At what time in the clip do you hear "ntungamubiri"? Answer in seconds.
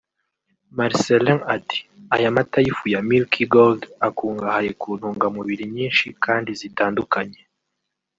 4.97-5.63